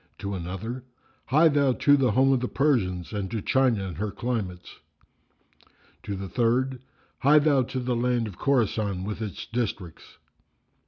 To 0.17 0.33
another, 0.33 0.83
"Hie 1.27 1.49
thou 1.49 1.73
to 1.73 1.95
the 1.95 2.13
home 2.13 2.31
of 2.33 2.39
the 2.39 2.47
Persians 2.47 3.13
and 3.13 3.29
to 3.29 3.39
China 3.39 3.83
and 3.87 3.99
her 3.99 4.09
climates." 4.09 4.79
To 6.01 6.15
the 6.15 6.27
third, 6.27 6.81
"Hie 7.19 7.37
thou 7.37 7.61
to 7.61 7.79
the 7.79 7.95
land 7.95 8.25
of 8.25 8.39
Khorasan 8.39 9.03
with 9.03 9.21
its 9.21 9.45
districts." 9.45 10.17